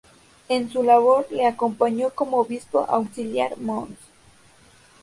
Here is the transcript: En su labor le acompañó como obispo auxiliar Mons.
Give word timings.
En 0.49 0.71
su 0.71 0.81
labor 0.81 1.27
le 1.29 1.45
acompañó 1.45 2.09
como 2.09 2.37
obispo 2.39 2.79
auxiliar 2.89 3.55
Mons. 3.59 3.99